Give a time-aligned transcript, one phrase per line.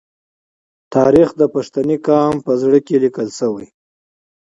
[0.93, 3.67] تاریخ د پښتني قام په زړه کې لیکل شوی.